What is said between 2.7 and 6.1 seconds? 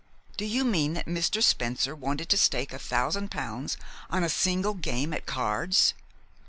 a thousand pounds on a single game at cards?"